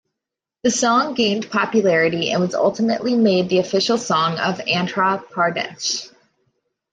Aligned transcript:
The 0.63 0.71
song 0.71 1.13
gained 1.13 1.51
popularity 1.51 2.31
and 2.31 2.41
was 2.41 2.55
ultimately 2.55 3.13
made 3.15 3.49
the 3.49 3.59
official 3.59 3.99
song 3.99 4.39
of 4.39 4.57
Andhra 4.57 5.23
Pradesh. 5.25 6.11